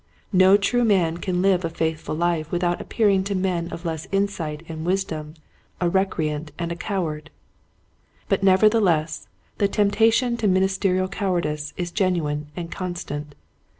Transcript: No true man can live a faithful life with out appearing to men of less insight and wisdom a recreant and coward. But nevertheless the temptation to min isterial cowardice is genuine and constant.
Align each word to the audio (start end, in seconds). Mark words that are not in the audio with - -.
No 0.33 0.57
true 0.57 0.83
man 0.83 1.17
can 1.17 1.43
live 1.43 1.63
a 1.63 1.69
faithful 1.69 2.15
life 2.15 2.51
with 2.51 2.63
out 2.63 2.81
appearing 2.81 3.23
to 3.25 3.35
men 3.35 3.69
of 3.71 3.85
less 3.85 4.07
insight 4.11 4.63
and 4.67 4.83
wisdom 4.83 5.35
a 5.79 5.87
recreant 5.89 6.51
and 6.57 6.79
coward. 6.79 7.29
But 8.27 8.41
nevertheless 8.41 9.27
the 9.59 9.67
temptation 9.67 10.37
to 10.37 10.47
min 10.47 10.63
isterial 10.63 11.07
cowardice 11.11 11.73
is 11.77 11.91
genuine 11.91 12.47
and 12.55 12.71
constant. 12.71 13.35